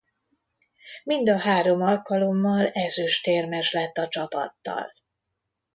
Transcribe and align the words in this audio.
Mind 1.03 1.29
a 1.29 1.39
három 1.39 1.81
alkalommal 1.81 2.67
ezüstérmes 2.69 3.71
lett 3.73 3.97
a 3.97 4.07
csapattal. 4.07 4.91